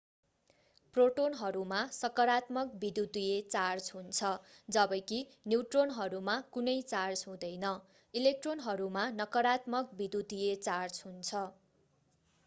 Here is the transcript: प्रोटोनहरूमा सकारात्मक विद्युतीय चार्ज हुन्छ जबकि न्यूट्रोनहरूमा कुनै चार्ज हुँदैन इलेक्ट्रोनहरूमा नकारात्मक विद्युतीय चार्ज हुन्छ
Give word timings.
प्रोटोनहरूमा 0.95 1.81
सकारात्मक 1.95 2.79
विद्युतीय 2.83 3.35
चार्ज 3.49 3.91
हुन्छ 3.97 4.31
जबकि 4.69 5.19
न्यूट्रोनहरूमा 5.47 6.37
कुनै 6.57 6.75
चार्ज 6.87 7.23
हुँदैन 7.29 7.75
इलेक्ट्रोनहरूमा 8.13 9.07
नकारात्मक 9.21 10.01
विद्युतीय 10.03 10.59
चार्ज 10.63 11.07
हुन्छ 11.07 11.47